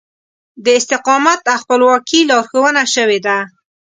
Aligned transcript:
د 0.63 0.65
استقامت 0.79 1.41
او 1.53 1.57
خپلواکي 1.63 2.19
لارښوونه 2.29 2.83
شوې 2.95 3.19
ده. 3.25 3.37